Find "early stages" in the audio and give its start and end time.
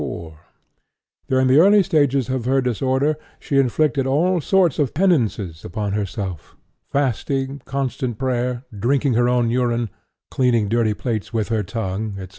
1.59-2.27